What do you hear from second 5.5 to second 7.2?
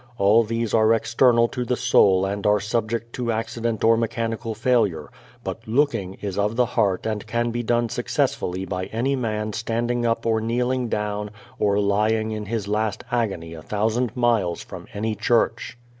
looking is of the heart